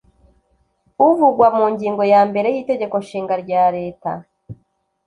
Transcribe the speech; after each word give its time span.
uvugwa 1.07 1.47
mu 1.57 1.65
ngingo 1.73 2.03
ya 2.13 2.21
mbere 2.29 2.47
y 2.55 2.59
Itegeko 2.61 2.95
Nshinga 3.03 3.33
rya 3.43 3.63
leta 3.75 4.11